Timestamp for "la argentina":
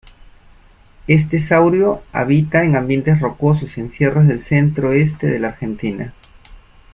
5.37-6.11